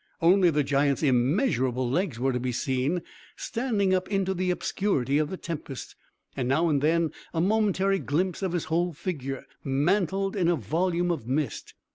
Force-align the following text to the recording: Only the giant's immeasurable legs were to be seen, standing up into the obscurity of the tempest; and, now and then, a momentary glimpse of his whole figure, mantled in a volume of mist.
Only 0.19 0.49
the 0.49 0.63
giant's 0.63 1.03
immeasurable 1.03 1.87
legs 1.87 2.17
were 2.19 2.33
to 2.33 2.39
be 2.39 2.51
seen, 2.51 3.03
standing 3.35 3.93
up 3.93 4.07
into 4.09 4.33
the 4.33 4.49
obscurity 4.49 5.19
of 5.19 5.29
the 5.29 5.37
tempest; 5.37 5.95
and, 6.35 6.47
now 6.49 6.69
and 6.69 6.81
then, 6.81 7.11
a 7.35 7.39
momentary 7.39 7.99
glimpse 7.99 8.41
of 8.41 8.53
his 8.53 8.63
whole 8.65 8.93
figure, 8.93 9.45
mantled 9.63 10.35
in 10.35 10.47
a 10.47 10.55
volume 10.55 11.11
of 11.11 11.27
mist. 11.27 11.75